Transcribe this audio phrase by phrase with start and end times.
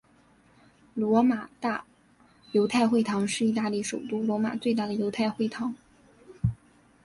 [0.95, 1.85] 罗马大
[2.53, 5.75] 犹太会堂是意大利首都罗马最大的犹太会堂。